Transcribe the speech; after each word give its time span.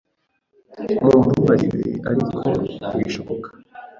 Mumbabarire, 1.03 1.89
ariko 2.11 2.39
ntibishoboka. 2.87 3.49